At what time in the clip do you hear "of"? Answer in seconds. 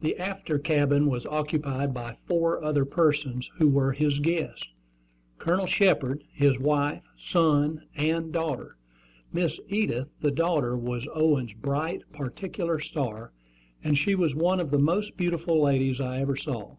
14.58-14.70